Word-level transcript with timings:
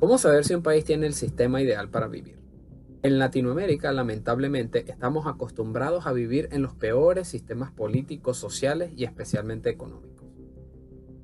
¿Cómo 0.00 0.16
saber 0.16 0.46
si 0.46 0.54
un 0.54 0.62
país 0.62 0.86
tiene 0.86 1.06
el 1.06 1.12
sistema 1.12 1.60
ideal 1.60 1.90
para 1.90 2.08
vivir? 2.08 2.38
En 3.02 3.18
Latinoamérica, 3.18 3.92
lamentablemente, 3.92 4.90
estamos 4.90 5.26
acostumbrados 5.26 6.06
a 6.06 6.12
vivir 6.12 6.48
en 6.52 6.62
los 6.62 6.72
peores 6.72 7.28
sistemas 7.28 7.70
políticos, 7.70 8.38
sociales 8.38 8.92
y 8.96 9.04
especialmente 9.04 9.68
económicos. 9.68 10.26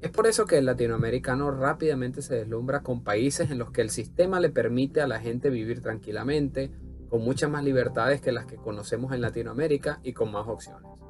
Es 0.02 0.10
por 0.10 0.26
eso 0.26 0.44
que 0.44 0.58
el 0.58 0.66
latinoamericano 0.66 1.50
rápidamente 1.52 2.20
se 2.20 2.34
deslumbra 2.34 2.82
con 2.82 3.02
países 3.02 3.50
en 3.50 3.56
los 3.56 3.70
que 3.70 3.80
el 3.80 3.88
sistema 3.88 4.40
le 4.40 4.50
permite 4.50 5.00
a 5.00 5.08
la 5.08 5.20
gente 5.20 5.48
vivir 5.48 5.80
tranquilamente, 5.80 6.70
con 7.08 7.22
muchas 7.22 7.50
más 7.50 7.64
libertades 7.64 8.20
que 8.20 8.30
las 8.30 8.44
que 8.44 8.56
conocemos 8.56 9.14
en 9.14 9.22
Latinoamérica 9.22 10.00
y 10.02 10.12
con 10.12 10.30
más 10.30 10.46
opciones. 10.48 11.05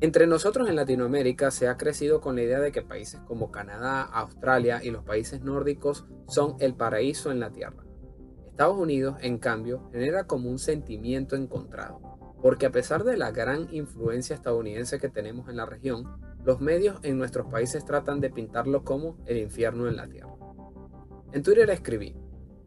Entre 0.00 0.28
nosotros 0.28 0.68
en 0.68 0.76
Latinoamérica 0.76 1.50
se 1.50 1.66
ha 1.66 1.76
crecido 1.76 2.20
con 2.20 2.36
la 2.36 2.42
idea 2.42 2.60
de 2.60 2.70
que 2.70 2.82
países 2.82 3.20
como 3.26 3.50
Canadá, 3.50 4.02
Australia 4.02 4.80
y 4.80 4.92
los 4.92 5.02
países 5.02 5.42
nórdicos 5.42 6.06
son 6.28 6.54
el 6.60 6.74
paraíso 6.74 7.32
en 7.32 7.40
la 7.40 7.50
Tierra. 7.50 7.84
Estados 8.48 8.78
Unidos, 8.78 9.16
en 9.22 9.38
cambio, 9.38 9.88
genera 9.90 10.28
como 10.28 10.50
un 10.50 10.60
sentimiento 10.60 11.34
encontrado, 11.34 12.00
porque 12.40 12.66
a 12.66 12.70
pesar 12.70 13.02
de 13.02 13.16
la 13.16 13.32
gran 13.32 13.66
influencia 13.74 14.36
estadounidense 14.36 15.00
que 15.00 15.08
tenemos 15.08 15.48
en 15.48 15.56
la 15.56 15.66
región, 15.66 16.04
los 16.44 16.60
medios 16.60 17.00
en 17.02 17.18
nuestros 17.18 17.50
países 17.50 17.84
tratan 17.84 18.20
de 18.20 18.30
pintarlo 18.30 18.84
como 18.84 19.18
el 19.26 19.38
infierno 19.38 19.88
en 19.88 19.96
la 19.96 20.06
Tierra. 20.06 20.34
En 21.32 21.42
Twitter 21.42 21.68
escribí, 21.70 22.14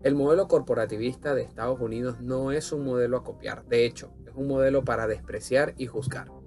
el 0.04 0.16
modelo 0.16 0.49
corporativista 0.49 1.34
de 1.34 1.43
Estados 1.43 1.79
Unidos 1.79 2.20
no 2.20 2.52
es 2.52 2.73
un 2.73 2.84
modelo 2.84 3.16
a 3.16 3.23
copiar, 3.23 3.66
de 3.68 3.85
hecho, 3.85 4.13
es 4.26 4.34
un 4.35 4.48
modelo 4.48 4.84
para 4.84 5.07
despreciar 5.07 5.76
y 5.77 5.88
juzgar. 5.88 6.41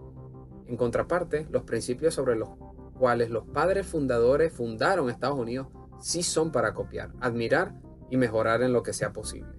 En 0.66 0.76
contraparte, 0.76 1.46
los 1.50 1.64
principios 1.64 2.14
sobre 2.14 2.36
los 2.36 2.50
cuales 2.98 3.30
los 3.30 3.44
padres 3.46 3.86
fundadores 3.86 4.52
fundaron 4.52 5.10
Estados 5.10 5.38
Unidos 5.38 5.68
sí 6.00 6.22
son 6.22 6.52
para 6.52 6.74
copiar, 6.74 7.12
admirar 7.20 7.74
y 8.10 8.16
mejorar 8.16 8.62
en 8.62 8.72
lo 8.72 8.82
que 8.82 8.92
sea 8.92 9.12
posible. 9.12 9.52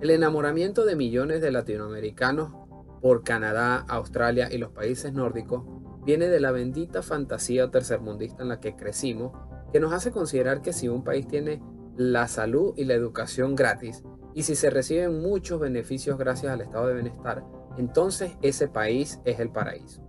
El 0.00 0.10
enamoramiento 0.10 0.84
de 0.84 0.96
millones 0.96 1.40
de 1.40 1.50
latinoamericanos 1.50 2.52
por 3.00 3.24
Canadá, 3.24 3.84
Australia 3.88 4.48
y 4.50 4.58
los 4.58 4.70
países 4.70 5.12
nórdicos 5.12 5.64
viene 6.04 6.28
de 6.28 6.40
la 6.40 6.52
bendita 6.52 7.02
fantasía 7.02 7.70
tercermundista 7.70 8.42
en 8.42 8.48
la 8.48 8.60
que 8.60 8.76
crecimos, 8.76 9.32
que 9.72 9.80
nos 9.80 9.92
hace 9.92 10.10
considerar 10.10 10.62
que 10.62 10.72
si 10.72 10.88
un 10.88 11.04
país 11.04 11.26
tiene 11.26 11.62
la 11.96 12.28
salud 12.28 12.74
y 12.76 12.84
la 12.84 12.94
educación 12.94 13.56
gratis, 13.56 14.04
y 14.34 14.44
si 14.44 14.54
se 14.54 14.70
reciben 14.70 15.20
muchos 15.20 15.58
beneficios 15.60 16.16
gracias 16.16 16.52
al 16.52 16.60
estado 16.60 16.86
de 16.86 16.94
bienestar, 16.94 17.44
entonces 17.78 18.36
ese 18.42 18.68
país 18.68 19.20
es 19.24 19.38
el 19.38 19.50
paraíso. 19.50 20.02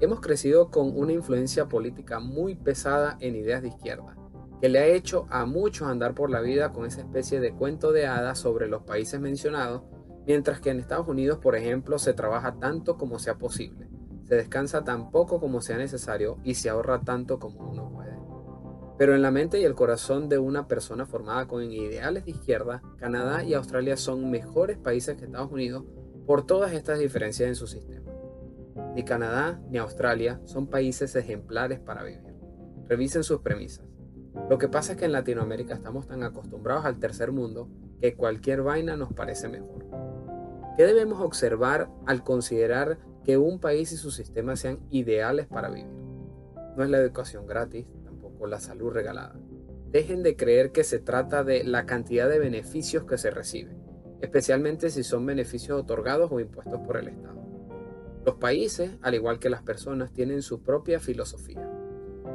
Hemos 0.00 0.20
crecido 0.20 0.70
con 0.70 0.98
una 0.98 1.12
influencia 1.12 1.68
política 1.68 2.18
muy 2.18 2.56
pesada 2.56 3.16
en 3.20 3.36
ideas 3.36 3.62
de 3.62 3.68
izquierda, 3.68 4.16
que 4.60 4.68
le 4.68 4.80
ha 4.80 4.86
hecho 4.86 5.26
a 5.30 5.46
muchos 5.46 5.86
andar 5.86 6.14
por 6.14 6.30
la 6.30 6.40
vida 6.40 6.72
con 6.72 6.84
esa 6.84 7.02
especie 7.02 7.38
de 7.38 7.54
cuento 7.54 7.92
de 7.92 8.06
hadas 8.06 8.40
sobre 8.40 8.68
los 8.68 8.82
países 8.82 9.20
mencionados, 9.20 9.82
mientras 10.26 10.60
que 10.60 10.70
en 10.70 10.80
Estados 10.80 11.06
Unidos, 11.06 11.38
por 11.38 11.54
ejemplo, 11.54 11.98
se 11.98 12.12
trabaja 12.12 12.58
tanto 12.58 12.98
como 12.98 13.20
sea 13.20 13.38
posible, 13.38 13.88
se 14.24 14.34
descansa 14.34 14.82
tan 14.82 15.12
poco 15.12 15.38
como 15.38 15.60
sea 15.60 15.76
necesario 15.76 16.38
y 16.42 16.54
se 16.54 16.70
ahorra 16.70 17.02
tanto 17.02 17.38
como 17.38 17.70
uno 17.70 17.88
puede. 17.92 18.18
Pero 18.98 19.14
en 19.14 19.22
la 19.22 19.30
mente 19.30 19.60
y 19.60 19.64
el 19.64 19.74
corazón 19.74 20.28
de 20.28 20.38
una 20.38 20.66
persona 20.66 21.06
formada 21.06 21.46
con 21.46 21.62
ideales 21.62 22.24
de 22.24 22.32
izquierda, 22.32 22.82
Canadá 22.96 23.44
y 23.44 23.54
Australia 23.54 23.96
son 23.96 24.30
mejores 24.30 24.76
países 24.76 25.16
que 25.16 25.24
Estados 25.24 25.52
Unidos 25.52 25.84
por 26.26 26.46
todas 26.46 26.72
estas 26.72 26.98
diferencias 26.98 27.48
en 27.48 27.54
su 27.54 27.66
sistema. 27.66 28.10
Ni 28.94 29.04
Canadá 29.04 29.60
ni 29.70 29.78
Australia 29.78 30.40
son 30.44 30.66
países 30.66 31.14
ejemplares 31.16 31.80
para 31.80 32.02
vivir. 32.02 32.34
Revisen 32.88 33.24
sus 33.24 33.40
premisas. 33.40 33.86
Lo 34.48 34.58
que 34.58 34.68
pasa 34.68 34.92
es 34.92 34.98
que 34.98 35.04
en 35.04 35.12
Latinoamérica 35.12 35.74
estamos 35.74 36.06
tan 36.06 36.22
acostumbrados 36.22 36.84
al 36.84 36.98
tercer 36.98 37.32
mundo 37.32 37.68
que 38.00 38.14
cualquier 38.14 38.62
vaina 38.62 38.96
nos 38.96 39.12
parece 39.12 39.48
mejor. 39.48 39.86
¿Qué 40.76 40.84
debemos 40.84 41.20
observar 41.20 41.88
al 42.06 42.24
considerar 42.24 42.98
que 43.24 43.38
un 43.38 43.60
país 43.60 43.92
y 43.92 43.96
su 43.96 44.10
sistema 44.10 44.56
sean 44.56 44.80
ideales 44.90 45.46
para 45.46 45.70
vivir? 45.70 45.86
No 46.76 46.82
es 46.82 46.90
la 46.90 46.98
educación 46.98 47.46
gratis, 47.46 47.86
tampoco 48.04 48.46
la 48.46 48.58
salud 48.58 48.90
regalada. 48.90 49.38
Dejen 49.90 50.24
de 50.24 50.36
creer 50.36 50.72
que 50.72 50.82
se 50.82 50.98
trata 50.98 51.44
de 51.44 51.62
la 51.62 51.86
cantidad 51.86 52.28
de 52.28 52.40
beneficios 52.40 53.04
que 53.04 53.18
se 53.18 53.30
reciben 53.30 53.84
especialmente 54.20 54.90
si 54.90 55.02
son 55.02 55.26
beneficios 55.26 55.80
otorgados 55.80 56.30
o 56.32 56.40
impuestos 56.40 56.80
por 56.80 56.96
el 56.96 57.08
Estado. 57.08 57.42
Los 58.24 58.36
países, 58.36 58.92
al 59.02 59.14
igual 59.14 59.38
que 59.38 59.50
las 59.50 59.62
personas, 59.62 60.12
tienen 60.12 60.42
su 60.42 60.62
propia 60.62 60.98
filosofía. 60.98 61.70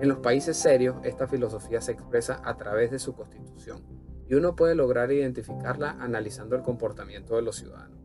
En 0.02 0.08
los 0.08 0.20
países 0.20 0.56
serios, 0.56 0.98
esta 1.04 1.28
filosofía 1.28 1.82
se 1.82 1.92
expresa 1.92 2.42
a 2.44 2.56
través 2.58 2.92
de 2.92 3.00
su 3.00 3.14
constitución 3.14 3.84
y 4.30 4.36
uno 4.36 4.56
puede 4.56 4.76
lograr 4.76 5.12
identificarla 5.12 5.98
analizando 6.00 6.56
el 6.56 6.62
comportamiento 6.62 7.36
de 7.36 7.42
los 7.42 7.56
ciudadanos. 7.56 8.00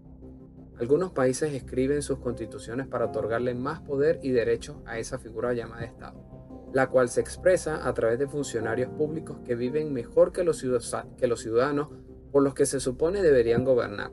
Algunos 0.80 1.12
países 1.12 1.52
escriben 1.52 2.02
sus 2.02 2.18
constituciones 2.18 2.88
para 2.88 3.06
otorgarle 3.06 3.54
más 3.54 3.80
poder 3.80 4.18
y 4.22 4.32
derechos 4.32 4.76
a 4.86 4.98
esa 4.98 5.18
figura 5.18 5.52
llamada 5.52 5.84
Estado, 5.84 6.70
la 6.72 6.88
cual 6.88 7.08
se 7.08 7.20
expresa 7.20 7.86
a 7.86 7.94
través 7.94 8.18
de 8.18 8.26
funcionarios 8.26 8.90
públicos 8.90 9.38
que 9.44 9.54
viven 9.54 9.92
mejor 9.92 10.32
que 10.32 10.42
los, 10.42 10.58
ciudadanos 10.58 11.88
por 12.34 12.42
los 12.42 12.54
que 12.54 12.66
se 12.66 12.80
supone 12.80 13.22
deberían 13.22 13.62
gobernar, 13.62 14.10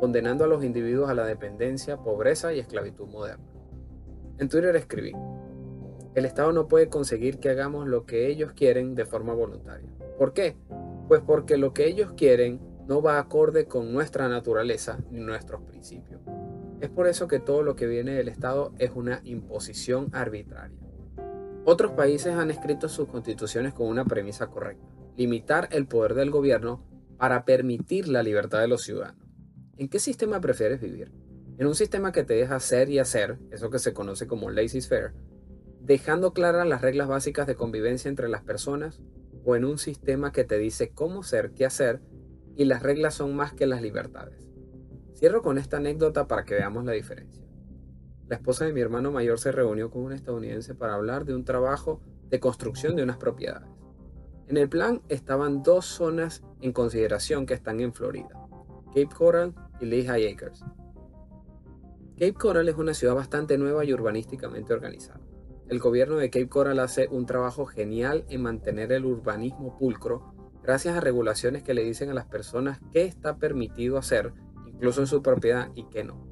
condenando 0.00 0.42
a 0.42 0.48
los 0.48 0.64
individuos 0.64 1.08
a 1.08 1.14
la 1.14 1.24
dependencia, 1.24 1.98
pobreza 1.98 2.52
y 2.52 2.58
esclavitud 2.58 3.06
moderna. 3.06 3.44
En 4.38 4.48
Twitter 4.48 4.74
escribí, 4.74 5.12
el 6.16 6.24
Estado 6.24 6.50
no 6.50 6.66
puede 6.66 6.88
conseguir 6.88 7.38
que 7.38 7.48
hagamos 7.48 7.86
lo 7.86 8.06
que 8.06 8.26
ellos 8.26 8.54
quieren 8.54 8.96
de 8.96 9.06
forma 9.06 9.34
voluntaria. 9.34 9.88
¿Por 10.18 10.32
qué? 10.32 10.56
Pues 11.06 11.22
porque 11.24 11.58
lo 11.58 11.72
que 11.72 11.86
ellos 11.86 12.12
quieren 12.16 12.60
no 12.88 13.02
va 13.02 13.20
acorde 13.20 13.66
con 13.66 13.92
nuestra 13.92 14.26
naturaleza 14.26 14.98
ni 15.12 15.20
nuestros 15.20 15.62
principios. 15.62 16.20
Es 16.80 16.90
por 16.90 17.06
eso 17.06 17.28
que 17.28 17.38
todo 17.38 17.62
lo 17.62 17.76
que 17.76 17.86
viene 17.86 18.14
del 18.14 18.26
Estado 18.26 18.72
es 18.78 18.90
una 18.96 19.20
imposición 19.22 20.08
arbitraria. 20.10 20.76
Otros 21.64 21.92
países 21.92 22.34
han 22.34 22.50
escrito 22.50 22.88
sus 22.88 23.06
constituciones 23.06 23.74
con 23.74 23.86
una 23.86 24.04
premisa 24.06 24.48
correcta, 24.48 24.88
limitar 25.16 25.68
el 25.70 25.86
poder 25.86 26.14
del 26.14 26.32
gobierno 26.32 26.89
para 27.20 27.44
permitir 27.44 28.08
la 28.08 28.22
libertad 28.22 28.62
de 28.62 28.68
los 28.68 28.80
ciudadanos. 28.82 29.28
¿En 29.76 29.90
qué 29.90 29.98
sistema 29.98 30.40
prefieres 30.40 30.80
vivir? 30.80 31.12
¿En 31.58 31.66
un 31.66 31.74
sistema 31.74 32.12
que 32.12 32.24
te 32.24 32.32
deja 32.32 32.58
ser 32.60 32.88
y 32.88 32.98
hacer, 32.98 33.38
eso 33.50 33.68
que 33.68 33.78
se 33.78 33.92
conoce 33.92 34.26
como 34.26 34.48
laissez-faire, 34.48 35.12
dejando 35.82 36.32
claras 36.32 36.66
las 36.66 36.80
reglas 36.80 37.08
básicas 37.08 37.46
de 37.46 37.56
convivencia 37.56 38.08
entre 38.08 38.30
las 38.30 38.42
personas, 38.42 39.02
o 39.44 39.54
en 39.54 39.66
un 39.66 39.76
sistema 39.76 40.32
que 40.32 40.44
te 40.44 40.56
dice 40.56 40.92
cómo 40.94 41.22
ser, 41.22 41.52
qué 41.52 41.66
hacer, 41.66 42.00
y 42.56 42.64
las 42.64 42.82
reglas 42.82 43.16
son 43.16 43.36
más 43.36 43.52
que 43.52 43.66
las 43.66 43.82
libertades? 43.82 44.48
Cierro 45.14 45.42
con 45.42 45.58
esta 45.58 45.76
anécdota 45.76 46.26
para 46.26 46.46
que 46.46 46.54
veamos 46.54 46.86
la 46.86 46.92
diferencia. 46.92 47.44
La 48.28 48.36
esposa 48.36 48.64
de 48.64 48.72
mi 48.72 48.80
hermano 48.80 49.12
mayor 49.12 49.38
se 49.38 49.52
reunió 49.52 49.90
con 49.90 50.04
un 50.04 50.12
estadounidense 50.14 50.74
para 50.74 50.94
hablar 50.94 51.26
de 51.26 51.34
un 51.34 51.44
trabajo 51.44 52.00
de 52.30 52.40
construcción 52.40 52.96
de 52.96 53.02
unas 53.02 53.18
propiedades. 53.18 53.79
En 54.50 54.56
el 54.56 54.68
plan 54.68 55.00
estaban 55.08 55.62
dos 55.62 55.86
zonas 55.86 56.42
en 56.60 56.72
consideración 56.72 57.46
que 57.46 57.54
están 57.54 57.78
en 57.78 57.94
Florida, 57.94 58.30
Cape 58.88 59.06
Coral 59.16 59.54
y 59.80 59.86
Lehigh 59.86 60.26
Acres. 60.26 60.64
Cape 62.14 62.34
Coral 62.34 62.68
es 62.68 62.74
una 62.74 62.92
ciudad 62.92 63.14
bastante 63.14 63.56
nueva 63.58 63.84
y 63.84 63.92
urbanísticamente 63.92 64.72
organizada. 64.72 65.20
El 65.68 65.78
gobierno 65.78 66.16
de 66.16 66.30
Cape 66.30 66.48
Coral 66.48 66.80
hace 66.80 67.06
un 67.06 67.26
trabajo 67.26 67.64
genial 67.64 68.24
en 68.28 68.42
mantener 68.42 68.90
el 68.90 69.04
urbanismo 69.04 69.78
pulcro 69.78 70.34
gracias 70.64 70.96
a 70.96 71.00
regulaciones 71.00 71.62
que 71.62 71.72
le 71.72 71.84
dicen 71.84 72.10
a 72.10 72.14
las 72.14 72.26
personas 72.26 72.80
qué 72.90 73.04
está 73.04 73.36
permitido 73.36 73.98
hacer, 73.98 74.32
incluso 74.66 75.00
en 75.00 75.06
su 75.06 75.22
propiedad, 75.22 75.68
y 75.76 75.84
qué 75.90 76.02
no. 76.02 76.26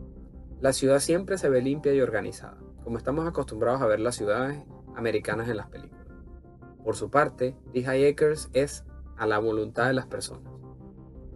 La 0.60 0.72
ciudad 0.72 0.98
siempre 0.98 1.38
se 1.38 1.48
ve 1.48 1.62
limpia 1.62 1.94
y 1.94 2.00
organizada, 2.00 2.58
como 2.82 2.98
estamos 2.98 3.28
acostumbrados 3.28 3.80
a 3.80 3.86
ver 3.86 4.00
las 4.00 4.16
ciudades 4.16 4.58
americanas 4.96 5.48
en 5.48 5.58
las 5.58 5.68
películas. 5.68 6.07
Por 6.88 6.96
su 6.96 7.10
parte, 7.10 7.54
Lehigh 7.74 8.08
Acres 8.08 8.48
es 8.54 8.86
a 9.18 9.26
la 9.26 9.38
voluntad 9.38 9.88
de 9.88 9.92
las 9.92 10.06
personas. 10.06 10.50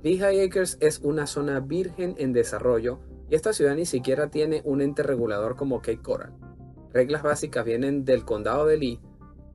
Lehigh 0.03 0.47
Acres 0.47 0.79
es 0.81 1.01
una 1.01 1.27
zona 1.27 1.61
virgen 1.61 2.15
en 2.17 2.33
desarrollo 2.33 3.01
y 3.29 3.35
esta 3.35 3.53
ciudad 3.53 3.75
ni 3.75 3.85
siquiera 3.85 4.31
tiene 4.31 4.63
un 4.65 4.81
ente 4.81 5.03
regulador 5.03 5.57
como 5.57 5.81
Cape 5.83 6.01
Coral. 6.01 6.33
Reglas 6.95 7.23
básicas 7.23 7.67
vienen 7.67 8.07
del 8.07 8.25
condado 8.25 8.65
de 8.65 8.79
Lee, 8.79 9.01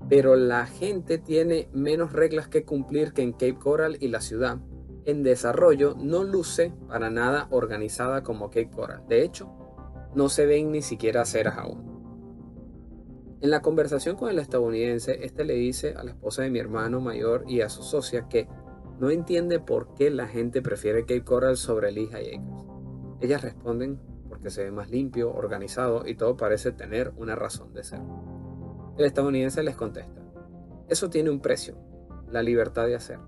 pero 0.08 0.36
la 0.36 0.68
gente 0.68 1.18
tiene 1.18 1.68
menos 1.74 2.14
reglas 2.14 2.48
que 2.48 2.64
cumplir 2.64 3.12
que 3.12 3.24
en 3.24 3.32
Cape 3.32 3.58
Coral 3.58 3.98
y 4.00 4.10
la 4.10 4.22
ciudad. 4.22 4.60
En 5.06 5.24
desarrollo 5.24 5.96
no 5.98 6.24
luce 6.24 6.72
para 6.88 7.10
nada 7.10 7.48
organizada 7.50 8.22
como 8.22 8.52
Cape 8.52 8.70
Coral. 8.70 9.02
De 9.08 9.24
hecho, 9.24 9.50
no 10.14 10.30
se 10.30 10.46
ven 10.46 10.72
ni 10.72 10.84
siquiera 10.84 11.22
aceras 11.22 11.58
aún. 11.58 11.87
En 13.40 13.52
la 13.52 13.62
conversación 13.62 14.16
con 14.16 14.30
el 14.30 14.40
estadounidense, 14.40 15.24
este 15.24 15.46
le 15.46 15.54
dice 15.54 15.94
a 15.96 16.04
la 16.04 16.12
esposa 16.12 16.42
de 16.42 16.50
mi 16.50 16.58
hermano 16.58 17.02
mayor 17.02 17.44
y 17.48 17.62
a 17.62 17.70
su 17.70 17.84
socia 17.84 18.28
que 18.28 18.48
no 19.00 19.12
entiende 19.12 19.60
por 19.60 19.94
qué 19.94 20.10
la 20.10 20.28
gente 20.28 20.64
prefiere 20.64 21.02
Cape 21.02 21.24
Coral 21.24 21.56
sobre 21.56 21.92
Lehigh 21.92 22.40
Acres. 22.40 22.66
Ellas 23.22 23.44
responden 23.44 24.00
porque 24.28 24.50
se 24.50 24.64
ve 24.64 24.72
más 24.72 24.90
limpio, 24.90 25.32
organizado 25.32 26.08
y 26.08 26.16
todo 26.16 26.36
parece 26.36 26.72
tener 26.72 27.14
una 27.16 27.36
razón 27.36 27.74
de 27.74 27.84
ser. 27.84 28.00
El 28.98 29.06
estadounidense 29.06 29.62
les 29.62 29.76
contesta, 29.76 30.20
eso 30.90 31.10
tiene 31.10 31.30
un 31.30 31.40
precio. 31.40 31.78
la 32.30 32.42
libertad 32.42 32.88
de 32.88 32.96
hacer. 32.96 33.20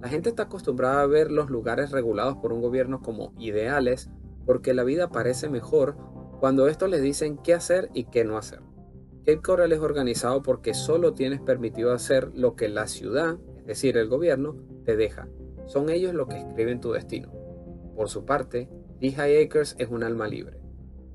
La 0.00 0.08
gente 0.08 0.28
está 0.28 0.44
acostumbrada 0.44 1.02
a 1.02 1.06
ver 1.06 1.32
los 1.32 1.50
lugares 1.50 1.90
regulados 1.90 2.36
por 2.36 2.52
un 2.52 2.60
gobierno 2.60 3.00
como 3.00 3.32
ideales 3.38 4.08
porque 4.46 4.72
la 4.72 4.84
vida 4.84 5.08
parece 5.08 5.48
mejor 5.48 5.96
cuando 6.38 6.68
estos 6.68 6.88
les 6.88 7.02
dicen 7.02 7.38
qué 7.38 7.54
hacer 7.54 7.90
y 7.92 8.04
qué 8.04 8.24
no 8.24 8.38
hacer. 8.38 8.60
Cape 9.20 9.42
Coral 9.42 9.72
es 9.72 9.80
organizado 9.80 10.42
porque 10.42 10.72
solo 10.72 11.12
tienes 11.12 11.40
permitido 11.40 11.92
hacer 11.92 12.30
lo 12.34 12.56
que 12.56 12.68
la 12.68 12.86
ciudad, 12.86 13.38
es 13.58 13.66
decir, 13.66 13.96
el 13.96 14.08
gobierno, 14.08 14.56
te 14.84 14.96
deja. 14.96 15.28
Son 15.66 15.90
ellos 15.90 16.14
los 16.14 16.26
que 16.26 16.38
escriben 16.38 16.80
tu 16.80 16.92
destino. 16.92 17.30
Por 17.94 18.08
su 18.08 18.24
parte, 18.24 18.68
Lehigh 19.00 19.44
Acres 19.44 19.76
es 19.78 19.88
un 19.88 20.02
alma 20.02 20.26
libre. 20.26 20.58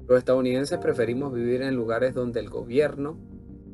Los 0.08 0.20
estadounidenses 0.20 0.78
preferimos 0.78 1.34
vivir 1.34 1.64
en 1.64 1.76
lugares 1.76 2.14
donde 2.14 2.40
el 2.40 2.50
gobierno 2.50 3.18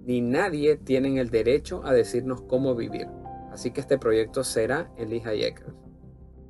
ni 0.06 0.22
nadie 0.22 0.78
tienen 0.78 1.18
el 1.18 1.30
derecho 1.30 1.82
a 1.84 1.94
decirnos 1.94 2.42
cómo 2.42 2.74
vivir. 2.74 3.08
Así 3.52 3.72
que 3.72 3.82
este 3.82 3.98
proyecto 3.98 4.46
será 4.46 4.92
en 4.98 5.10
Lehigh 5.10 5.46
Acres. 5.46 5.74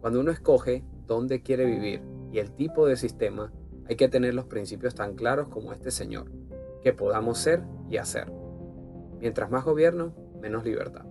Cuando 0.01 0.19
uno 0.19 0.31
escoge 0.31 0.83
dónde 1.07 1.41
quiere 1.41 1.65
vivir 1.65 2.01
y 2.31 2.37
el 2.37 2.51
tipo 2.51 2.85
de 2.85 2.95
sistema, 2.95 3.51
hay 3.89 3.95
que 3.95 4.07
tener 4.07 4.35
los 4.35 4.45
principios 4.45 4.93
tan 4.95 5.15
claros 5.15 5.49
como 5.49 5.73
este 5.73 5.91
señor, 5.91 6.31
que 6.83 6.93
podamos 6.93 7.37
ser 7.37 7.63
y 7.89 7.97
hacer. 7.97 8.31
Mientras 9.19 9.49
más 9.51 9.63
gobierno, 9.63 10.13
menos 10.41 10.63
libertad. 10.63 11.05